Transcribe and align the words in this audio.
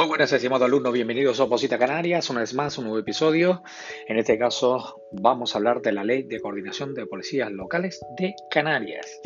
Muy 0.00 0.08
buenas, 0.08 0.32
estimados 0.32 0.64
alumnos, 0.66 0.94
bienvenidos 0.94 1.40
a 1.40 1.44
Oposita 1.44 1.78
Canarias, 1.78 2.30
una 2.30 2.40
vez 2.40 2.54
más, 2.54 2.78
un 2.78 2.84
nuevo 2.84 2.98
episodio. 2.98 3.62
En 4.08 4.16
este 4.16 4.38
caso 4.38 5.02
vamos 5.12 5.54
a 5.54 5.58
hablar 5.58 5.82
de 5.82 5.92
la 5.92 6.04
Ley 6.04 6.22
de 6.22 6.40
Coordinación 6.40 6.94
de 6.94 7.04
Policías 7.04 7.52
Locales 7.52 8.00
de 8.16 8.34
Canarias. 8.50 9.20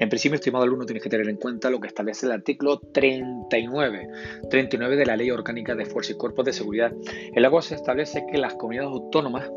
En 0.00 0.08
principio, 0.08 0.34
estimado 0.34 0.64
alumno, 0.64 0.84
tienes 0.84 1.04
que 1.04 1.08
tener 1.08 1.28
en 1.28 1.36
cuenta 1.36 1.70
lo 1.70 1.78
que 1.78 1.86
establece 1.86 2.26
el 2.26 2.32
artículo 2.32 2.80
39, 2.92 4.08
39 4.50 4.96
de 4.96 5.06
la 5.06 5.16
Ley 5.16 5.30
Orgánica 5.30 5.76
de 5.76 5.86
Fuerzas 5.86 6.16
y 6.16 6.18
Cuerpos 6.18 6.44
de 6.44 6.52
Seguridad, 6.52 6.92
en 7.32 7.40
la 7.40 7.48
cual 7.48 7.62
se 7.62 7.76
establece 7.76 8.26
que 8.28 8.38
las 8.38 8.54
comunidades 8.54 8.90
autónomas 8.90 9.48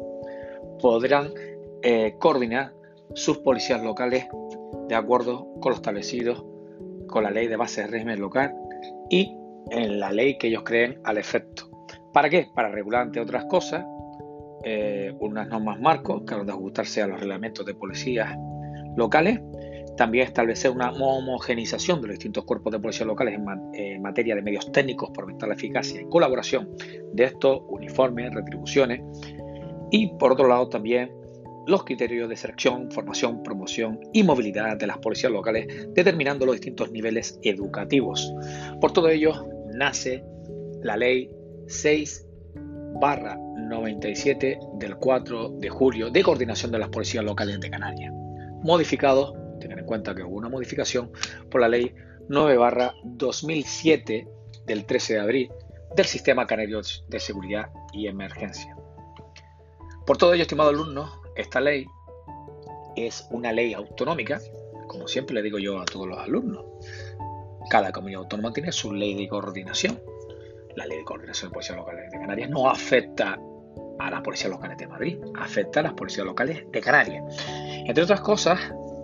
podrán 0.79 1.33
eh, 1.81 2.13
coordinar 2.19 2.73
sus 3.15 3.39
policías 3.39 3.81
locales 3.81 4.27
de 4.87 4.93
acuerdo 4.93 5.47
con 5.61 5.71
lo 5.71 5.77
establecido 5.77 6.45
con 7.07 7.23
la 7.23 7.31
Ley 7.31 7.47
de 7.47 7.55
Base 7.55 7.81
de 7.81 7.87
Régimen 7.87 8.19
Local 8.19 8.53
y 9.09 9.38
en 9.71 9.99
la 9.99 10.11
ley 10.11 10.37
que 10.37 10.47
ellos 10.47 10.63
creen 10.63 10.99
al 11.03 11.17
efecto. 11.17 11.69
¿Para 12.13 12.29
qué? 12.29 12.47
Para 12.53 12.69
regular, 12.69 13.05
entre 13.05 13.21
otras 13.21 13.45
cosas, 13.45 13.85
eh, 14.63 15.13
unas 15.19 15.47
normas 15.47 15.79
marcos 15.79 16.23
que 16.27 16.33
han 16.33 16.45
de 16.45 16.51
ajustarse 16.51 17.01
a 17.01 17.07
los 17.07 17.19
reglamentos 17.19 17.65
de 17.65 17.75
policías 17.75 18.35
locales, 18.97 19.39
también 19.95 20.27
establecer 20.27 20.71
una 20.71 20.91
homogenización 20.91 22.01
de 22.01 22.07
los 22.07 22.15
distintos 22.15 22.45
cuerpos 22.45 22.71
de 22.71 22.79
policía 22.79 23.05
locales 23.05 23.39
en, 23.73 24.01
materia 24.01 24.35
de 24.35 24.41
medios 24.41 24.71
técnicos 24.71 25.11
por 25.11 25.23
aumentar 25.23 25.49
la 25.49 25.55
eficacia 25.55 26.01
y 26.01 26.05
colaboración 26.05 26.69
de 27.13 27.25
estos 27.25 27.61
uniformes, 27.67 28.33
retribuciones, 28.33 29.01
y 29.91 30.07
por 30.17 30.31
otro 30.31 30.47
lado 30.47 30.69
también 30.69 31.11
los 31.67 31.83
criterios 31.83 32.29
de 32.29 32.35
selección, 32.35 32.89
formación, 32.91 33.43
promoción 33.43 33.99
y 34.13 34.23
movilidad 34.23 34.77
de 34.77 34.87
las 34.87 34.97
policías 34.99 35.31
locales, 35.31 35.67
determinando 35.93 36.45
los 36.45 36.55
distintos 36.55 36.91
niveles 36.91 37.37
educativos. 37.43 38.33
Por 38.81 38.91
todo 38.91 39.09
ello, 39.09 39.45
nace 39.73 40.23
la 40.81 40.97
ley 40.97 41.29
6 41.67 42.25
barra 42.99 43.37
97 43.55 44.59
del 44.73 44.95
4 44.97 45.49
de 45.59 45.69
julio 45.69 46.09
de 46.09 46.23
coordinación 46.23 46.71
de 46.71 46.79
las 46.79 46.89
policías 46.89 47.23
locales 47.23 47.59
de 47.59 47.69
Canarias, 47.69 48.13
modificado, 48.63 49.33
tengan 49.59 49.79
en 49.79 49.85
cuenta 49.85 50.15
que 50.15 50.23
hubo 50.23 50.37
una 50.37 50.49
modificación 50.49 51.11
por 51.49 51.61
la 51.61 51.67
ley 51.67 51.93
9 52.27 52.57
barra 52.57 52.93
2007 53.03 54.27
del 54.65 54.85
13 54.85 55.13
de 55.13 55.19
abril 55.19 55.51
del 55.95 56.05
Sistema 56.05 56.45
Canario 56.45 56.81
de 57.07 57.19
Seguridad 57.19 57.69
y 57.93 58.07
Emergencia. 58.07 58.75
Por 60.05 60.17
todo 60.17 60.33
ello, 60.33 60.43
estimado 60.43 60.69
alumno, 60.69 61.21
esta 61.35 61.59
ley 61.61 61.85
es 62.95 63.27
una 63.31 63.51
ley 63.51 63.73
autonómica, 63.73 64.39
como 64.87 65.07
siempre 65.07 65.35
le 65.35 65.41
digo 65.41 65.59
yo 65.59 65.79
a 65.79 65.85
todos 65.85 66.07
los 66.07 66.19
alumnos. 66.19 66.65
Cada 67.69 67.91
comunidad 67.91 68.21
autónoma 68.21 68.53
tiene 68.53 68.71
su 68.71 68.93
ley 68.93 69.15
de 69.15 69.27
coordinación. 69.27 69.99
La 70.75 70.85
ley 70.85 70.99
de 70.99 71.03
coordinación 71.03 71.49
de 71.49 71.53
policías 71.53 71.77
locales 71.77 72.11
de 72.11 72.19
Canarias 72.19 72.49
no 72.49 72.69
afecta 72.69 73.39
a 73.99 74.09
las 74.09 74.21
policías 74.21 74.49
locales 74.49 74.77
de 74.77 74.87
Madrid, 74.87 75.17
afecta 75.35 75.81
a 75.81 75.83
las 75.83 75.93
policías 75.93 76.25
locales 76.25 76.63
de 76.71 76.81
Canarias. 76.81 77.23
Entre 77.85 78.03
otras 78.03 78.21
cosas, 78.21 78.59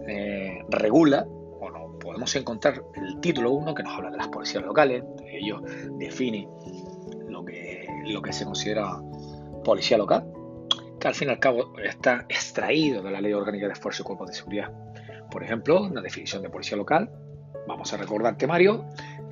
eh, 0.07 0.63
regula, 0.69 1.25
o 1.27 1.99
podemos 1.99 2.33
encontrar 2.35 2.81
el 2.95 3.19
título 3.19 3.51
1 3.51 3.75
que 3.75 3.83
nos 3.83 3.93
habla 3.93 4.11
de 4.11 4.17
las 4.17 4.29
policías 4.29 4.63
locales, 4.63 5.03
ellos 5.25 5.61
define 5.97 6.47
lo 7.27 7.43
que, 7.43 7.87
lo 8.05 8.21
que 8.21 8.31
se 8.31 8.45
considera 8.45 9.01
policía 9.63 9.97
local, 9.97 10.25
que 10.99 11.07
al 11.07 11.15
fin 11.15 11.27
y 11.27 11.31
al 11.31 11.39
cabo 11.39 11.77
está 11.79 12.25
extraído 12.29 13.01
de 13.01 13.11
la 13.11 13.19
Ley 13.19 13.33
Orgánica 13.33 13.67
de 13.67 13.73
Esfuerzo 13.73 14.03
y 14.03 14.05
Cuerpos 14.05 14.29
de 14.29 14.33
Seguridad. 14.35 14.71
Por 15.29 15.43
ejemplo, 15.43 15.89
la 15.89 16.01
definición 16.01 16.41
de 16.41 16.49
policía 16.49 16.77
local, 16.77 17.09
vamos 17.67 17.93
a 17.93 17.97
recordar 17.97 18.37
temario, 18.37 18.85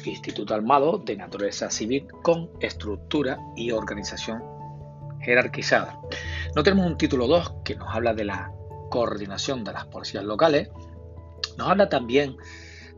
Instituto 0.06 0.53
Armado 0.53 0.98
de 0.98 1.16
Naturaleza 1.16 1.70
Civil 1.70 2.08
con 2.23 2.50
estructura 2.59 3.40
y 3.56 3.72
organización 3.72 4.44
jerarquizada. 5.22 6.00
No 6.56 6.63
tenemos 6.63 6.85
un 6.85 6.97
título 6.97 7.28
2 7.28 7.56
que 7.63 7.75
nos 7.75 7.94
habla 7.94 8.13
de 8.13 8.25
la 8.25 8.52
coordinación 8.90 9.63
de 9.63 9.74
las 9.74 9.85
policías 9.85 10.24
locales. 10.24 10.69
Nos 11.58 11.69
habla 11.69 11.90
también 11.90 12.35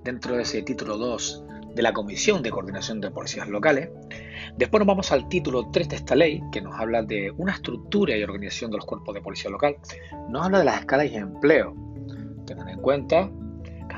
dentro 0.03 0.35
de 0.35 0.43
ese 0.43 0.61
título 0.61 0.97
2 0.97 1.43
de 1.75 1.81
la 1.81 1.93
Comisión 1.93 2.41
de 2.41 2.51
Coordinación 2.51 3.01
de 3.01 3.11
Policías 3.11 3.49
Locales. 3.49 3.89
Después 4.57 4.79
nos 4.79 4.87
vamos 4.87 5.11
al 5.11 5.27
título 5.27 5.69
3 5.71 5.89
de 5.89 5.95
esta 5.97 6.15
ley, 6.15 6.41
que 6.51 6.61
nos 6.61 6.79
habla 6.79 7.03
de 7.03 7.31
una 7.31 7.53
estructura 7.53 8.15
y 8.15 8.23
organización 8.23 8.71
de 8.71 8.77
los 8.77 8.85
cuerpos 8.85 9.13
de 9.13 9.21
policía 9.21 9.51
local. 9.51 9.75
Nos 10.29 10.45
habla 10.45 10.59
de 10.59 10.65
las 10.65 10.79
escalas 10.79 11.11
y 11.11 11.15
empleo. 11.15 11.75
Tengan 12.45 12.69
en 12.69 12.79
cuenta 12.79 13.29
que 13.29 13.44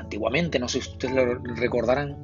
antiguamente, 0.08 0.58
no 0.58 0.68
sé 0.68 0.80
si 0.80 0.88
ustedes 0.88 1.14
lo 1.14 1.34
recordarán, 1.54 2.16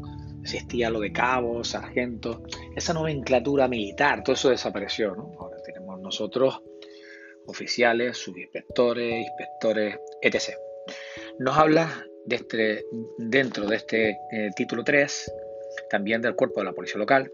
existía 0.42 0.88
lo 0.88 1.00
de 1.00 1.12
cabos, 1.12 1.68
sargentos, 1.68 2.38
esa 2.74 2.94
nomenclatura 2.94 3.68
militar, 3.68 4.24
todo 4.24 4.32
eso 4.34 4.48
desapareció. 4.48 5.14
¿no? 5.14 5.32
Ahora 5.38 5.58
tenemos 5.62 6.00
nosotros 6.00 6.62
oficiales, 7.44 8.16
subinspectores, 8.16 9.26
inspectores, 9.26 9.98
etc. 10.22 10.56
Nos 11.38 11.58
habla 11.58 12.06
este, 12.26 12.86
dentro 13.18 13.66
de 13.66 13.76
este 13.76 14.10
eh, 14.32 14.50
título 14.56 14.82
3 14.82 15.32
también 15.90 16.22
del 16.22 16.36
cuerpo 16.36 16.60
de 16.60 16.64
la 16.64 16.72
policía 16.72 16.96
local. 16.98 17.30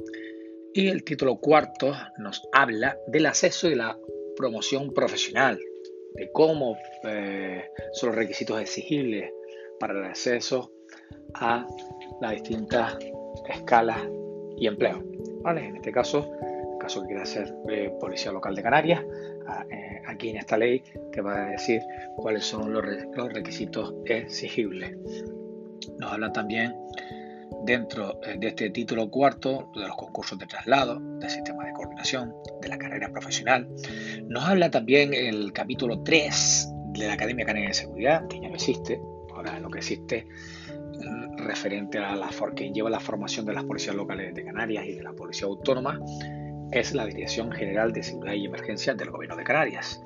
Y 0.75 0.89
el 0.89 1.05
título 1.05 1.37
cuarto 1.37 1.95
nos 2.19 2.43
habla 2.53 2.99
del 3.07 3.27
acceso 3.27 3.69
y 3.69 3.77
la 3.77 3.97
promoción 4.37 4.93
profesional, 4.93 5.61
de 6.15 6.29
cómo 6.33 6.77
eh, 7.05 7.71
son 7.93 8.09
los 8.09 8.19
requisitos 8.19 8.61
exigibles 8.61 9.31
para 9.81 9.99
el 9.99 10.05
acceso 10.05 10.71
a 11.35 11.67
las 12.21 12.33
distintas 12.33 12.97
escalas 13.49 13.99
y 14.57 14.67
empleo. 14.67 15.03
¿Vale? 15.43 15.67
En 15.67 15.77
este 15.77 15.91
caso, 15.91 16.31
el 16.73 16.79
caso 16.79 17.01
que 17.01 17.09
quiera 17.09 17.25
ser 17.25 17.53
eh, 17.69 17.93
policía 17.99 18.31
local 18.31 18.55
de 18.55 18.63
Canarias, 18.63 19.03
eh, 19.71 20.03
aquí 20.07 20.29
en 20.29 20.37
esta 20.37 20.57
ley 20.57 20.83
te 21.13 21.21
va 21.21 21.47
a 21.47 21.51
decir 21.51 21.81
cuáles 22.17 22.45
son 22.45 22.73
los, 22.73 22.85
los 23.17 23.33
requisitos 23.33 23.95
exigibles. 24.05 24.97
Nos 25.99 26.13
habla 26.13 26.31
también 26.31 26.75
dentro 27.65 28.21
eh, 28.23 28.37
de 28.39 28.49
este 28.49 28.71
título 28.71 29.11
cuarto 29.11 29.71
de 29.75 29.87
los 29.87 29.97
concursos 29.97 30.39
de 30.39 30.47
traslado, 30.47 31.01
del 31.19 31.31
sistema 31.31 31.65
de 31.65 31.73
coordinación, 31.73 32.35
de 32.61 32.69
la 32.69 32.79
carrera 32.79 33.09
profesional. 33.11 33.69
Nos 34.29 34.45
habla 34.45 34.71
también 34.71 35.15
el 35.15 35.53
capítulo 35.53 36.03
3 36.03 36.69
de 36.93 37.07
la 37.07 37.15
Academia 37.15 37.47
Canaria 37.47 37.69
de 37.69 37.75
Seguridad, 37.75 38.27
que 38.29 38.41
ya 38.41 38.49
no 38.49 38.55
existe, 38.55 39.01
ahora 39.41 39.61
lo 39.61 39.71
que 39.71 39.79
existe 39.79 40.27
mm, 40.67 41.39
referente 41.39 41.99
a 41.99 42.15
la 42.17 42.31
que 42.55 42.71
lleva 42.71 42.91
la 42.91 43.01
formación 43.01 43.47
de 43.47 43.55
las 43.55 43.65
policías 43.65 43.95
locales 43.95 44.35
de 44.35 44.45
Canarias 44.45 44.85
y 44.87 44.95
de 44.95 45.03
la 45.03 45.13
policía 45.13 45.47
autónoma 45.47 46.01
es 46.73 46.95
la 46.95 47.07
Dirección 47.07 47.51
General 47.51 47.93
de 47.93 48.03
Seguridad 48.03 48.35
y 48.35 48.47
Emergencia 48.47 48.95
del 48.95 49.11
Gobierno 49.11 49.37
de 49.37 49.43
Canarias. 49.43 50.01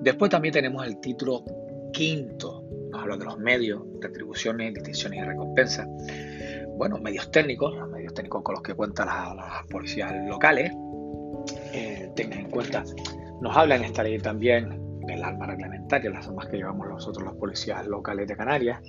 Después 0.00 0.30
también 0.30 0.52
tenemos 0.52 0.86
el 0.86 0.98
título 1.00 1.44
quinto, 1.92 2.64
nos 2.90 3.02
habla 3.02 3.16
de 3.16 3.24
los 3.24 3.38
medios, 3.38 3.82
retribuciones, 4.00 4.72
distinciones 4.72 5.20
y 5.20 5.22
recompensas 5.22 5.86
bueno, 6.80 6.96
medios 6.96 7.30
técnicos, 7.30 7.76
los 7.76 7.90
medios 7.90 8.14
técnicos 8.14 8.42
con 8.42 8.54
los 8.54 8.62
que 8.62 8.72
cuentan 8.72 9.06
las, 9.08 9.66
policías 9.68 10.10
locales, 10.26 10.72
eh, 11.74 12.10
tengan 12.16 12.38
en 12.40 12.50
cuenta, 12.50 12.82
nos 13.42 13.54
habla 13.54 13.76
en 13.76 13.84
esta 13.84 14.02
ley 14.02 14.18
también 14.18 14.89
del 15.06 15.24
arma 15.24 15.46
reglamentaria, 15.46 16.10
las 16.10 16.28
armas 16.28 16.46
que 16.48 16.56
llevamos 16.56 16.88
nosotros 16.88 17.24
los 17.24 17.34
policías 17.36 17.86
locales 17.86 18.28
de 18.28 18.36
Canarias. 18.36 18.80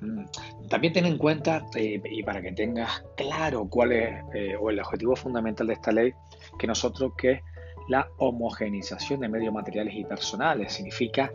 Mm, 0.00 0.24
también 0.68 0.92
ten 0.92 1.06
en 1.06 1.16
cuenta, 1.16 1.66
eh, 1.76 2.00
y 2.04 2.22
para 2.22 2.42
que 2.42 2.52
tengas 2.52 3.04
claro 3.16 3.68
cuál 3.68 3.92
es 3.92 4.24
eh, 4.34 4.56
o 4.58 4.70
el 4.70 4.80
objetivo 4.80 5.14
fundamental 5.14 5.68
de 5.68 5.74
esta 5.74 5.92
ley, 5.92 6.12
que 6.58 6.66
nosotros 6.66 7.12
que 7.16 7.42
la 7.88 8.06
homogenización 8.18 9.20
de 9.20 9.28
medios 9.28 9.52
materiales 9.52 9.94
y 9.94 10.04
personales. 10.04 10.74
Significa 10.74 11.32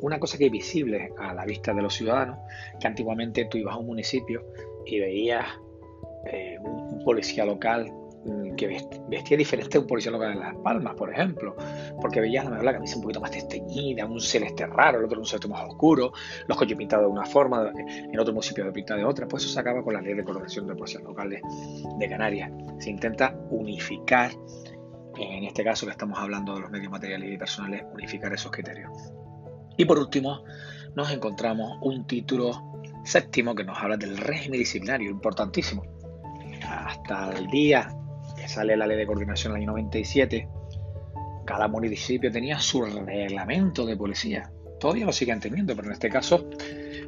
una 0.00 0.18
cosa 0.18 0.38
que 0.38 0.46
es 0.46 0.52
visible 0.52 1.12
a 1.18 1.34
la 1.34 1.44
vista 1.44 1.74
de 1.74 1.82
los 1.82 1.94
ciudadanos, 1.94 2.38
que 2.80 2.86
antiguamente 2.86 3.44
tú 3.46 3.58
ibas 3.58 3.74
a 3.74 3.78
un 3.78 3.86
municipio 3.86 4.44
y 4.86 5.00
veías 5.00 5.44
eh, 6.26 6.56
un, 6.60 7.04
policía 7.04 7.44
local 7.44 7.90
mm, 7.90 8.05
que 8.56 8.80
vestía 9.08 9.36
diferente 9.36 9.78
a 9.78 9.80
un 9.80 9.86
policía 9.86 10.10
local 10.10 10.32
en 10.32 10.40
Las 10.40 10.54
Palmas, 10.56 10.94
por 10.94 11.12
ejemplo, 11.12 11.56
porque 12.00 12.20
veías 12.20 12.44
la, 12.46 12.62
la 12.62 12.72
camisa 12.72 12.96
un 12.96 13.02
poquito 13.02 13.20
más 13.20 13.30
desteñida, 13.30 14.06
un 14.06 14.20
celeste 14.20 14.66
raro, 14.66 14.98
el 14.98 15.04
otro 15.04 15.18
un 15.18 15.26
celeste 15.26 15.48
más 15.48 15.62
oscuro, 15.68 16.12
los 16.46 16.56
coches 16.56 16.76
pintados 16.76 17.06
de 17.06 17.10
una 17.10 17.24
forma, 17.24 17.72
en 17.76 18.18
otro 18.18 18.32
municipio 18.32 18.64
de 18.64 18.72
pintados 18.72 19.02
de 19.02 19.08
otra, 19.08 19.28
pues 19.28 19.44
eso 19.44 19.52
se 19.52 19.60
acaba 19.60 19.82
con 19.82 19.94
la 19.94 20.00
ley 20.00 20.14
de 20.14 20.24
coloración 20.24 20.66
de 20.66 20.74
policías 20.74 21.02
locales 21.02 21.40
de 21.98 22.08
Canarias. 22.08 22.50
Se 22.78 22.90
intenta 22.90 23.36
unificar 23.50 24.30
en 25.18 25.44
este 25.44 25.64
caso 25.64 25.86
que 25.86 25.92
estamos 25.92 26.18
hablando 26.18 26.54
de 26.54 26.60
los 26.60 26.70
medios 26.70 26.90
materiales 26.90 27.32
y 27.32 27.38
personales, 27.38 27.84
unificar 27.92 28.32
esos 28.32 28.50
criterios. 28.50 28.90
Y 29.76 29.84
por 29.84 29.98
último, 29.98 30.44
nos 30.94 31.10
encontramos 31.10 31.78
un 31.82 32.06
título 32.06 32.80
séptimo 33.04 33.54
que 33.54 33.64
nos 33.64 33.78
habla 33.78 33.96
del 33.96 34.16
régimen 34.16 34.58
disciplinario, 34.58 35.10
importantísimo. 35.10 35.84
Hasta 36.66 37.30
el 37.32 37.46
día 37.48 37.95
sale 38.46 38.76
la 38.76 38.86
ley 38.86 38.96
de 38.96 39.06
coordinación 39.06 39.52
en 39.52 39.56
el 39.56 39.62
año 39.62 39.72
97, 39.72 40.48
cada 41.44 41.68
municipio 41.68 42.30
tenía 42.30 42.58
su 42.58 42.84
reglamento 42.84 43.86
de 43.86 43.96
policía. 43.96 44.50
Todavía 44.80 45.06
lo 45.06 45.12
siguen 45.12 45.40
teniendo, 45.40 45.74
pero 45.74 45.88
en 45.88 45.94
este 45.94 46.10
caso, 46.10 46.50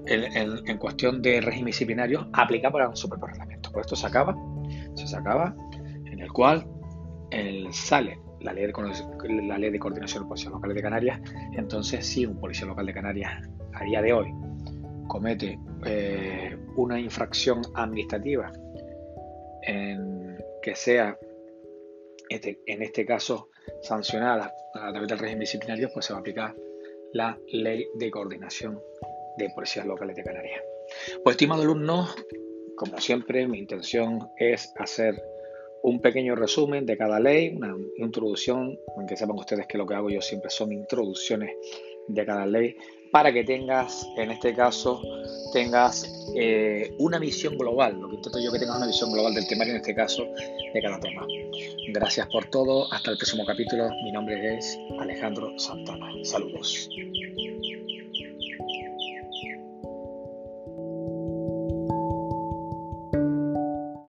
en, 0.07 0.79
cuestión 0.79 1.21
de 1.21 1.41
régimen 1.41 1.67
disciplinario, 1.67 2.29
aplicaba 2.33 2.73
para 2.73 2.97
su 2.97 3.09
propio 3.09 3.27
reglamento. 3.27 3.71
Por 3.71 3.83
esto 3.83 3.97
se 3.97 4.07
acaba, 4.07 4.35
se 4.95 5.07
se 5.07 5.17
acaba, 5.17 5.55
en 6.07 6.21
el 6.21 6.33
cual 6.33 6.67
sale 7.73 8.19
la 8.41 8.53
ley, 8.53 8.67
de, 8.67 9.43
la 9.43 9.59
ley 9.59 9.71
de 9.71 9.79
coordinación 9.79 10.23
de 10.23 10.29
policías 10.29 10.53
locales 10.53 10.77
de 10.77 10.83
Canarias, 10.83 11.21
entonces 11.53 12.07
si 12.07 12.25
un 12.25 12.39
policía 12.39 12.67
local 12.67 12.87
de 12.87 12.95
Canarias 12.95 13.43
a 13.75 13.85
día 13.85 14.01
de 14.01 14.13
hoy 14.13 14.33
comete 15.09 15.59
eh, 15.85 16.57
una 16.77 16.99
infracción 16.99 17.63
administrativa 17.75 18.53
que 20.63 20.75
sea 20.75 21.19
este, 22.29 22.61
en 22.67 22.83
este 22.83 23.05
caso 23.05 23.51
sancionada 23.83 24.53
a 24.75 24.91
través 24.91 25.09
del 25.09 25.19
régimen 25.19 25.41
disciplinario, 25.41 25.91
pues 25.93 26.07
se 26.07 26.13
va 26.13 26.19
a 26.19 26.21
aplicar 26.21 26.55
la 27.13 27.39
ley 27.49 27.87
de 27.95 28.11
coordinación 28.11 28.81
de 29.37 29.51
policías 29.51 29.87
locales 29.87 30.17
de 30.17 30.25
Canarias. 30.25 30.63
Pues 31.23 31.35
estimado 31.35 31.63
alumno, 31.63 32.09
como 32.77 33.01
siempre, 33.01 33.47
mi 33.47 33.59
intención 33.59 34.29
es 34.37 34.73
hacer 34.77 35.23
un 35.83 36.01
pequeño 36.01 36.35
resumen 36.35 36.87
de 36.87 36.97
cada 36.97 37.21
ley, 37.21 37.55
una 37.55 37.75
introducción, 37.97 38.79
aunque 38.97 39.17
sepan 39.17 39.39
ustedes 39.39 39.67
que 39.67 39.79
lo 39.79 39.87
que 39.87 39.95
hago 39.95 40.11
yo 40.11 40.21
siempre 40.21 40.51
son 40.51 40.73
introducciones 40.73 41.51
de 42.09 42.25
cada 42.27 42.47
ley, 42.47 42.77
para 43.11 43.33
que 43.33 43.45
tengas, 43.45 44.07
en 44.17 44.31
este 44.31 44.55
caso, 44.55 45.03
tengas 45.53 46.07
eh, 46.35 46.95
una 46.99 47.19
visión 47.19 47.57
global, 47.57 47.99
lo 48.01 48.09
que 48.09 48.17
intento 48.17 48.39
yo 48.39 48.53
que 48.53 48.59
tengas 48.59 48.77
una 48.77 48.87
visión 48.87 49.13
global 49.13 49.35
del 49.35 49.47
temario, 49.47 49.73
en 49.75 49.81
este 49.81 49.95
caso, 49.95 50.25
de 50.75 50.83
cada 50.83 51.01
tema. 51.01 51.27
Gracias 51.93 52.27
por 52.29 52.45
todo, 52.47 52.93
hasta 52.93 53.13
el 53.13 53.17
próximo 53.17 53.45
capítulo, 53.47 53.89
mi 54.05 54.13
nombre 54.13 54.57
es 54.57 54.79
Alejandro 55.01 55.59
Santana, 55.59 56.11
saludos. 56.23 56.91